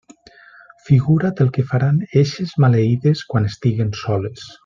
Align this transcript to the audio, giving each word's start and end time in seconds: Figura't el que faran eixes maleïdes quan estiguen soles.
Figura't 0.87 1.43
el 1.45 1.51
que 1.57 1.65
faran 1.73 1.99
eixes 2.23 2.55
maleïdes 2.65 3.23
quan 3.35 3.47
estiguen 3.53 3.95
soles. 4.03 4.51